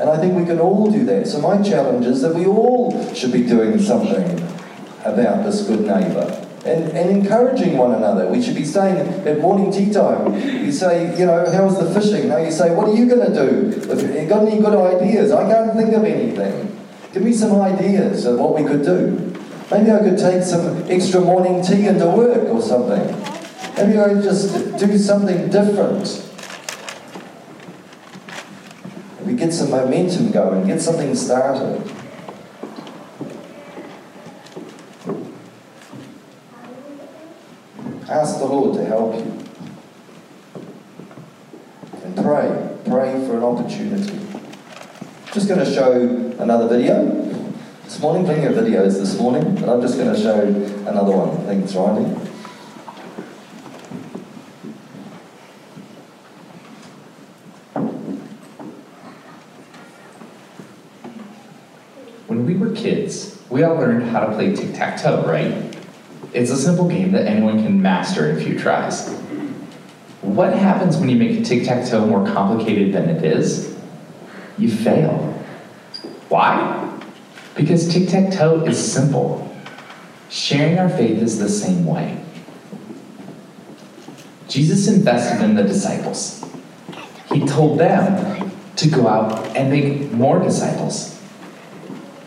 [0.00, 1.26] And I think we can all do that.
[1.26, 4.40] So my challenge is that we all should be doing something
[5.04, 8.28] about this good neighbour and, and encouraging one another.
[8.28, 8.96] We should be saying
[9.26, 10.34] at morning tea time,
[10.64, 12.28] you say, you know, how's the fishing?
[12.28, 14.20] Now you say, what are you going to do?
[14.20, 15.32] You got any good ideas?
[15.32, 16.78] I can't think of anything.
[17.12, 19.32] Give me some ideas of what we could do.
[19.70, 23.04] Maybe I could take some extra morning tea into work or something.
[23.76, 26.28] Maybe I could just do something different.
[29.24, 31.82] We get some momentum going, get something started.
[38.08, 39.32] Ask the Lord to help you.
[42.04, 42.68] And pray.
[42.84, 44.20] Pray for an opportunity.
[45.32, 45.92] Just going to show
[46.38, 47.22] another video.
[47.84, 50.42] This morning, plenty of videos this morning, but I'm just going to show
[50.86, 51.46] another one.
[51.46, 52.04] Thanks, Riley.
[62.26, 65.72] When we were kids, we all learned how to play tic tac toe, right?
[66.34, 69.10] It's a simple game that anyone can master in a few tries.
[70.22, 73.76] What happens when you make tic tac toe more complicated than it is?
[74.56, 75.18] You fail.
[76.28, 77.00] Why?
[77.54, 79.54] Because tic tac toe is simple.
[80.30, 82.18] Sharing our faith is the same way.
[84.48, 86.44] Jesus invested in the disciples.
[87.30, 91.21] He told them to go out and make more disciples.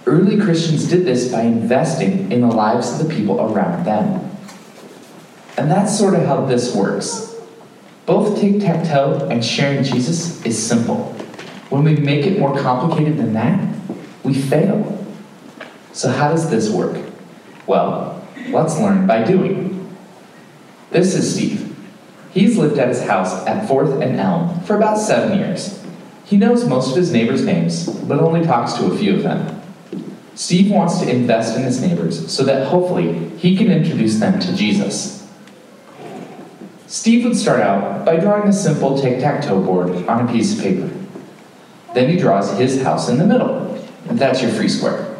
[0.08, 4.38] Early Christians did this by investing in the lives of the people around them.
[5.58, 7.36] And that's sort of how this works.
[8.06, 11.14] Both tic tac toe and sharing Jesus is simple.
[11.70, 13.76] When we make it more complicated than that,
[14.24, 15.04] we fail.
[15.92, 17.04] So, how does this work?
[17.66, 19.96] Well, let's learn by doing.
[20.92, 21.76] This is Steve.
[22.32, 25.84] He's lived at his house at 4th and Elm for about seven years.
[26.26, 29.62] He knows most of his neighbors' names, but only talks to a few of them.
[30.36, 34.56] Steve wants to invest in his neighbors so that hopefully he can introduce them to
[34.56, 35.28] Jesus.
[36.88, 40.56] Steve would start out by drawing a simple tic tac toe board on a piece
[40.56, 40.92] of paper.
[41.94, 43.74] Then he draws his house in the middle.
[44.10, 45.16] and That's your free square.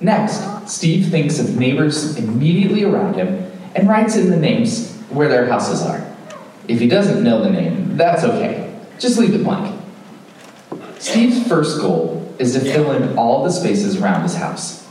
[0.00, 5.46] Next, Steve thinks of neighbors immediately around him and writes in the names where their
[5.46, 6.06] houses are.
[6.68, 8.78] If he doesn't know the name, that's okay.
[8.98, 9.74] Just leave it blank.
[10.98, 14.86] Steve's first goal is to fill in all the spaces around his house.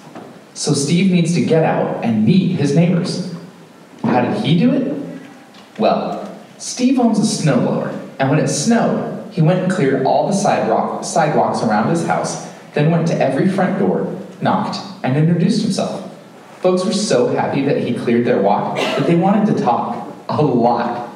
[0.53, 3.33] So Steve needs to get out and meet his neighbors.
[4.03, 5.21] How did he do it?
[5.77, 10.33] Well, Steve owns a snowblower, and when it snowed, he went and cleared all the
[10.33, 16.11] sidewalk, sidewalks around his house, then went to every front door, knocked, and introduced himself.
[16.59, 20.41] Folks were so happy that he cleared their walk that they wanted to talk a
[20.41, 21.07] lot.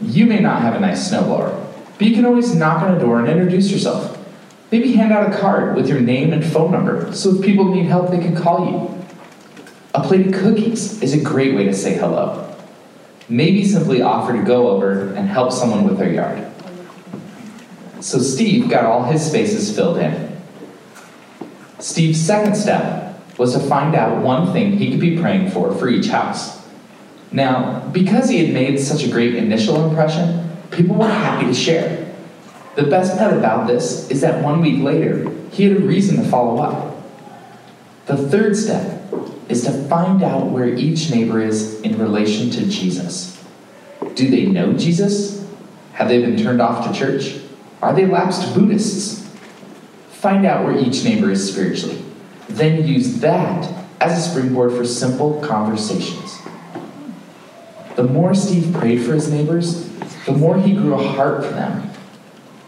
[0.00, 1.66] You may not have a nice snowblower,
[1.98, 4.16] but you can always knock on a door and introduce yourself.
[4.70, 7.86] Maybe hand out a card with your name and phone number so if people need
[7.86, 9.04] help, they can call you.
[9.94, 12.56] A plate of cookies is a great way to say hello.
[13.28, 16.46] Maybe simply offer to go over and help someone with their yard.
[18.00, 20.40] So Steve got all his spaces filled in.
[21.80, 25.88] Steve's second step was to find out one thing he could be praying for for
[25.88, 26.60] each house.
[27.32, 32.09] Now, because he had made such a great initial impression, people were happy to share.
[32.76, 36.28] The best part about this is that one week later, he had a reason to
[36.30, 36.96] follow up.
[38.06, 39.02] The third step
[39.48, 43.42] is to find out where each neighbor is in relation to Jesus.
[44.14, 45.46] Do they know Jesus?
[45.94, 47.40] Have they been turned off to church?
[47.82, 49.28] Are they lapsed Buddhists?
[50.10, 52.02] Find out where each neighbor is spiritually.
[52.48, 56.38] Then use that as a springboard for simple conversations.
[57.96, 59.88] The more Steve prayed for his neighbors,
[60.24, 61.89] the more he grew a heart for them.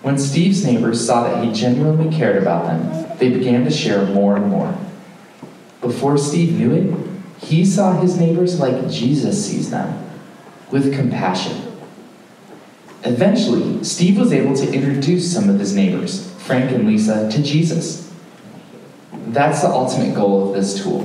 [0.03, 4.37] When Steve's neighbors saw that he genuinely cared about them, they began to share more
[4.37, 4.77] and more.
[5.81, 10.11] Before Steve knew it, he saw his neighbors like Jesus sees them,
[10.73, 11.57] with compassion.
[13.05, 18.13] Eventually, Steve was able to introduce some of his neighbors, Frank and Lisa, to Jesus.
[19.29, 21.03] That's the ultimate goal of this tool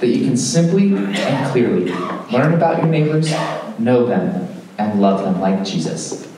[0.00, 1.92] that you can simply and clearly
[2.32, 3.30] learn about your neighbors,
[3.78, 6.29] know them, and love them like Jesus.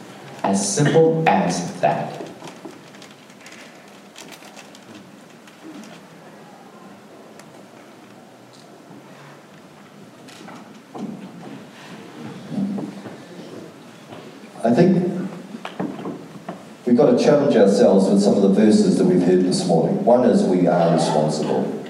[0.44, 2.20] As simple as that.
[14.64, 15.30] I think
[16.86, 20.04] we've got to challenge ourselves with some of the verses that we've heard this morning.
[20.04, 21.84] One is we are responsible.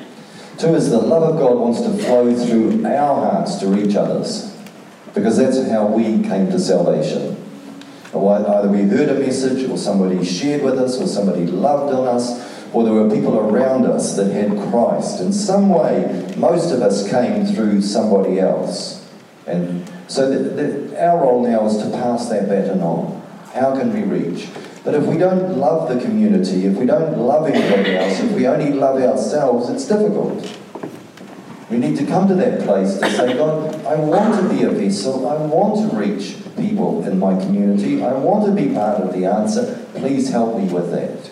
[0.59, 4.57] Two is the love of God wants to flow through our hearts to reach others,
[5.15, 7.42] because that's how we came to salvation.
[8.15, 12.53] Either we heard a message, or somebody shared with us, or somebody loved on us,
[12.73, 15.21] or there were people around us that had Christ.
[15.21, 19.07] In some way, most of us came through somebody else.
[19.47, 23.21] And so the, the, our role now is to pass that baton on.
[23.55, 24.49] How can we reach?
[24.85, 28.47] But if we don't love the community, if we don't love anybody else, if we
[28.47, 30.59] only love ourselves, it's difficult.
[31.73, 34.71] We need to come to that place to say, God, I want to be a
[34.71, 35.27] vessel.
[35.27, 38.05] I want to reach people in my community.
[38.05, 39.83] I want to be part of the answer.
[39.95, 41.31] Please help me with that.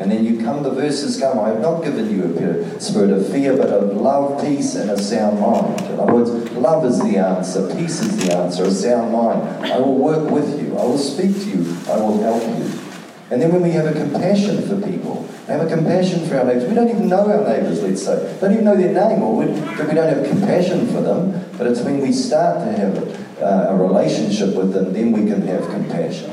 [0.00, 3.30] And then you come, the verses come, I have not given you a spirit of
[3.30, 5.80] fear, but of love, peace, and a sound mind.
[5.82, 9.40] In other words, love is the answer, peace is the answer, a sound mind.
[9.72, 12.85] I will work with you, I will speak to you, I will help you.
[13.30, 16.68] And then when we have a compassion for people, have a compassion for our neighbours,
[16.68, 19.46] we don't even know our neighbours, let's say, don't even know their name, or we,
[19.46, 23.76] we don't have compassion for them, but it's when we start to have uh, a
[23.76, 26.30] relationship with them, then we can have compassion.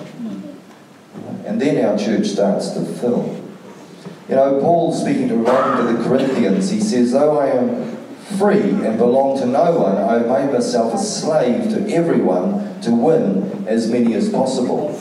[1.45, 3.41] And then our church starts to fill.
[4.29, 7.97] You know, Paul speaking to writing to the Corinthians, he says, Though I am
[8.37, 12.91] free and belong to no one, I have made myself a slave to everyone to
[12.91, 14.91] win as many as possible.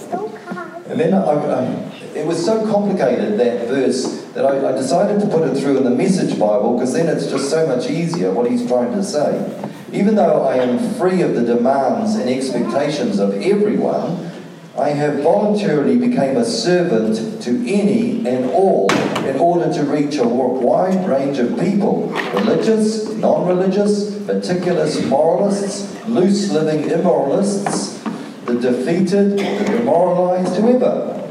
[0.92, 5.22] And then I, I, um, it was so complicated, that verse, that I, I decided
[5.22, 8.30] to put it through in the Message Bible because then it's just so much easier
[8.30, 9.70] what he's trying to say.
[9.90, 14.30] Even though I am free of the demands and expectations of everyone,
[14.78, 18.92] I have voluntarily become a servant to any and all
[19.24, 26.50] in order to reach a wide range of people religious, non religious, meticulous moralists, loose
[26.52, 27.91] living immoralists,
[28.62, 31.30] defeated, the demoralized, whoever.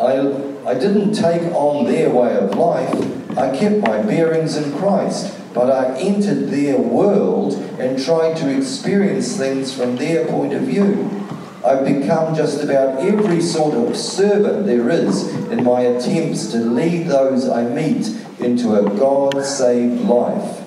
[0.00, 5.38] I, I didn't take on their way of life, I kept my bearings in Christ,
[5.54, 11.08] but I entered their world and tried to experience things from their point of view.
[11.64, 17.06] I've become just about every sort of servant there is in my attempts to lead
[17.06, 18.08] those I meet
[18.40, 20.60] into a God saved life.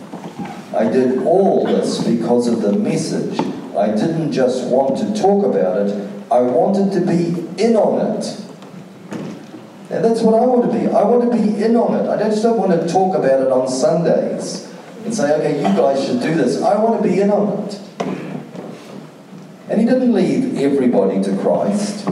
[0.74, 3.38] I did all this because of the message.
[3.78, 8.42] I didn't just want to talk about it, I wanted to be in on it.
[9.90, 10.88] And that's what I want to be.
[10.88, 12.10] I want to be in on it.
[12.10, 14.74] I just don't want to talk about it on Sundays
[15.06, 16.62] and say, okay, you guys should do this.
[16.62, 17.80] I want to be in on it.
[19.70, 22.08] And he didn't lead everybody to Christ.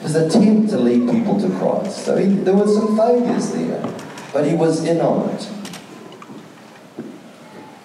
[0.00, 2.04] His attempt to lead people to Christ.
[2.04, 3.94] So he, there were some failures there,
[4.32, 5.61] but he was in on it.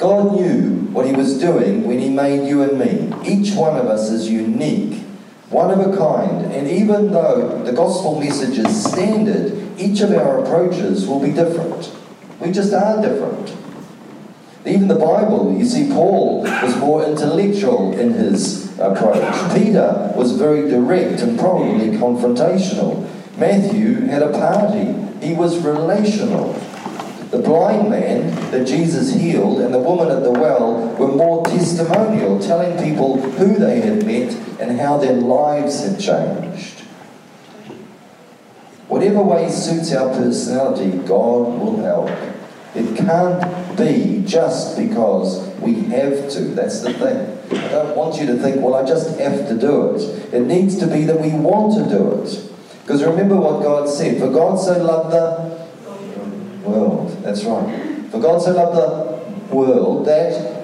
[0.08, 3.14] God knew what he was doing when he made you and me.
[3.28, 5.02] Each one of us is unique,
[5.50, 10.42] one of a kind, and even though the gospel message is standard, each of our
[10.42, 11.94] approaches will be different.
[12.40, 13.54] We just are different.
[14.66, 19.54] Even the Bible, you see, Paul was more intellectual in his approach.
[19.54, 23.10] Peter was very direct and probably confrontational.
[23.38, 24.96] Matthew had a party,
[25.26, 26.54] he was relational.
[27.32, 32.40] The blind man that Jesus healed and the woman at the well were more testimonial,
[32.40, 36.82] telling people who they had met and how their lives had changed.
[38.88, 42.10] Whatever way suits our personality, God will help.
[42.74, 46.42] It can't be just because we have to.
[46.56, 47.60] That's the thing.
[47.60, 50.34] I don't want you to think, well, I just have to do it.
[50.34, 52.52] It needs to be that we want to do it.
[52.84, 55.58] Because remember what God said For God so loved the
[56.68, 57.07] world.
[57.22, 58.06] That's right.
[58.12, 58.76] For God so loved
[59.52, 60.58] the world that.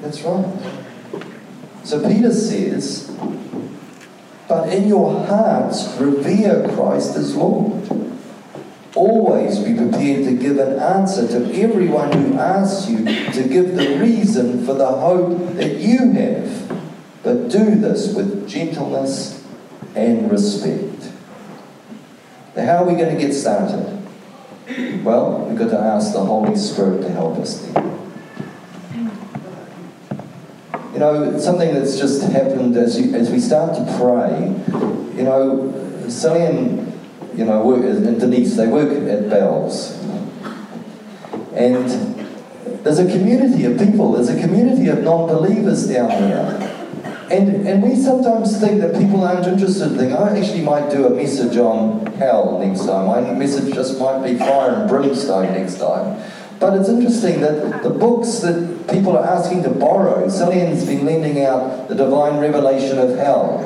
[0.00, 0.46] That's right.
[1.84, 3.14] So Peter says,
[4.48, 7.82] but in your hearts revere Christ as Lord.
[8.94, 13.98] Always be prepared to give an answer to everyone who asks you to give the
[13.98, 16.82] reason for the hope that you have.
[17.22, 19.44] But do this with gentleness
[19.96, 20.93] and respect.
[22.56, 24.00] How are we going to get started?
[25.04, 27.66] Well, we've got to ask the Holy Spirit to help us.
[30.92, 34.54] You know, something that's just happened as, you, as we start to pray,
[35.16, 35.72] you know,
[36.06, 36.84] Cillian
[37.36, 40.00] you know, work, and Denise, they work at Bell's.
[41.54, 41.88] And
[42.84, 46.73] there's a community of people, there's a community of non believers down there.
[47.30, 50.12] And, and we sometimes think that people aren't interested in things.
[50.12, 53.06] I actually might do a message on hell next time.
[53.06, 56.22] My message just might be fire and brimstone next time.
[56.60, 61.42] But it's interesting that the books that people are asking to borrow, Cillian's been lending
[61.42, 63.58] out the divine revelation of hell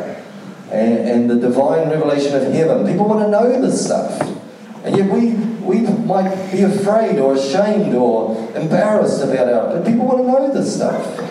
[0.70, 2.86] and, and the divine revelation of heaven.
[2.86, 4.20] People want to know this stuff.
[4.84, 10.06] And yet we, we might be afraid or ashamed or embarrassed about it, but people
[10.06, 11.27] want to know this stuff.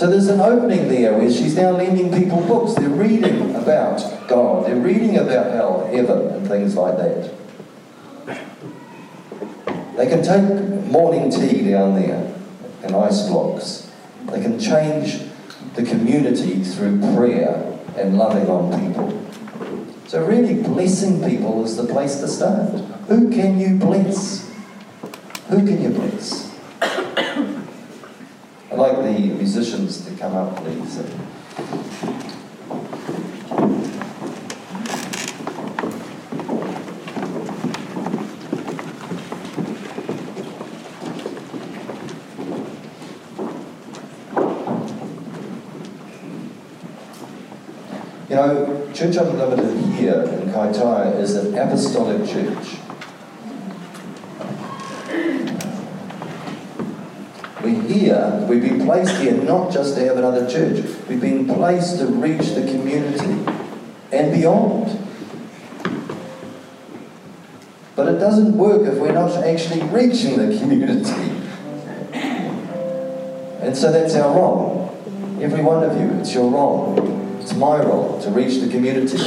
[0.00, 2.72] So there's an opening there where she's now lending people books.
[2.72, 3.98] They're reading about
[4.28, 7.30] God, they're reading about hell, heaven, and things like that.
[9.98, 12.34] They can take morning tea down there
[12.82, 13.90] and ice blocks.
[14.24, 15.20] They can change
[15.74, 19.22] the community through prayer and loving on people.
[20.06, 22.70] So, really, blessing people is the place to start.
[23.08, 24.50] Who can you bless?
[25.50, 26.49] Who can you bless?
[28.80, 30.96] like the musicians to come up, please.
[48.30, 52.79] You know, Church Unlimited here in Kaitaia is an apostolic church.
[58.00, 62.06] Here, we've been placed here not just to have another church, we've been placed to
[62.06, 63.44] reach the community
[64.10, 64.98] and beyond.
[67.94, 71.36] But it doesn't work if we're not actually reaching the community.
[73.60, 74.96] And so that's our role.
[75.40, 76.96] Every one of you, it's your role.
[77.40, 79.18] It's my role to reach the community.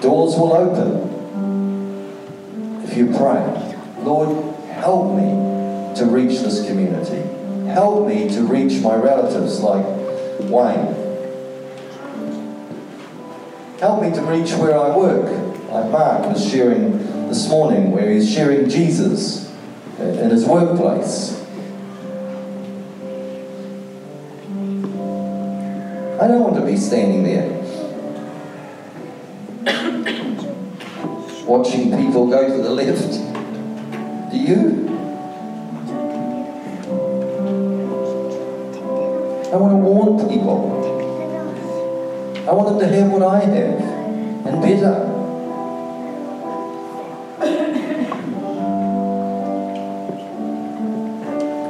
[0.00, 1.08] Doors will open
[2.84, 3.74] if you pray.
[3.98, 7.37] Lord, help me to reach this community.
[7.68, 9.84] Help me to reach my relatives like
[10.40, 10.94] Wayne.
[13.78, 15.30] Help me to reach where I work,
[15.70, 16.98] like Mark was sharing
[17.28, 19.54] this morning, where he's sharing Jesus
[19.98, 21.38] in his workplace.
[26.20, 27.58] I don't want to be standing there
[31.44, 33.12] watching people go to the left.
[34.32, 34.87] Do you?
[39.50, 40.84] I want to warn people.
[42.46, 43.80] I want them to have what I have
[44.46, 45.14] and better.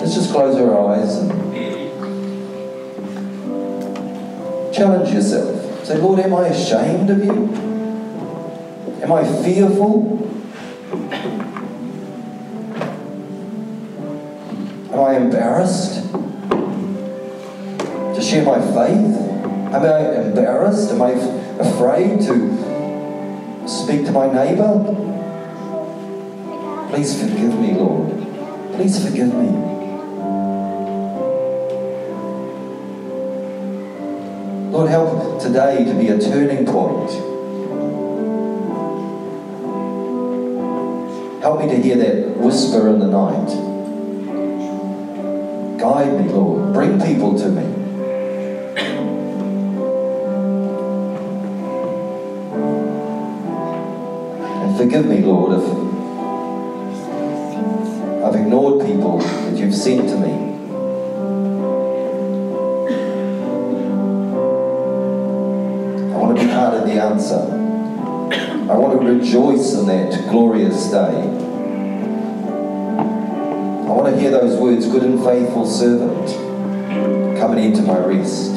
[0.01, 1.31] Let's just close our eyes and
[4.75, 5.87] challenge yourself.
[5.87, 7.55] Say, Lord, am I ashamed of you?
[9.03, 10.19] Am I fearful?
[14.93, 15.98] Am I embarrassed
[18.29, 19.17] share my faith?
[19.73, 20.91] Am I embarrassed?
[20.91, 21.13] Am I
[21.59, 24.85] afraid to speak to my neighbor?
[26.91, 28.11] Please forgive me, Lord.
[28.75, 29.49] Please forgive me.
[34.73, 37.11] Lord, help today to be a turning point.
[41.41, 43.49] Help me to hear that whisper in the night.
[45.79, 46.75] Guide me, Lord.
[46.75, 47.88] Bring people to me.
[54.89, 55.65] Forgive me, Lord, if
[58.25, 60.33] I've ignored people that you've sent to me.
[66.11, 67.37] I want to be part of the answer.
[68.73, 71.21] I want to rejoice in that glorious day.
[72.97, 76.31] I want to hear those words, good and faithful servant,
[77.39, 78.53] coming into my rest.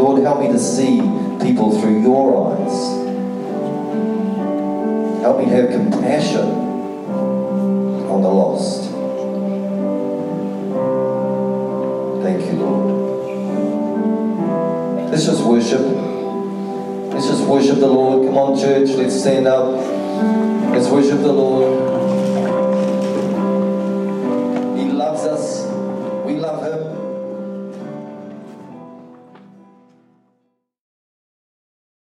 [0.00, 1.09] Lord, help me to see
[1.42, 3.00] people through your eyes.
[5.22, 6.48] Help me have compassion
[8.08, 8.90] on the lost.
[12.22, 12.90] Thank you, Lord.
[15.10, 15.80] Let's just worship.
[17.12, 18.26] Let's just worship the Lord.
[18.26, 18.90] Come on, church.
[18.90, 19.74] Let's stand up.
[20.72, 21.89] Let's worship the Lord.